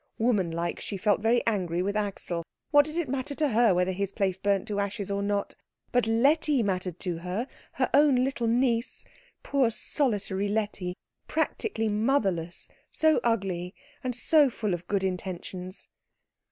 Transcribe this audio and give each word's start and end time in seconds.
Woman 0.17 0.49
like, 0.49 0.79
she 0.79 0.97
felt 0.97 1.21
very 1.21 1.45
angry 1.45 1.83
with 1.83 1.95
Axel. 1.95 2.41
What 2.71 2.87
did 2.87 2.97
it 2.97 3.07
matter 3.07 3.35
to 3.35 3.49
her 3.49 3.75
whether 3.75 3.91
his 3.91 4.11
place 4.11 4.35
burnt 4.35 4.67
to 4.69 4.79
ashes 4.79 5.11
or 5.11 5.21
not? 5.21 5.53
But 5.91 6.07
Letty 6.07 6.63
mattered 6.63 6.99
to 7.01 7.19
her, 7.19 7.47
her 7.73 7.87
own 7.93 8.15
little 8.23 8.47
niece, 8.47 9.05
poor 9.43 9.69
solitary 9.69 10.47
Letty, 10.47 10.95
practically 11.27 11.87
motherless, 11.87 12.67
so 12.89 13.19
ugly, 13.23 13.75
and 14.03 14.15
so 14.15 14.49
full 14.49 14.73
of 14.73 14.87
good 14.87 15.03
intentions. 15.03 15.87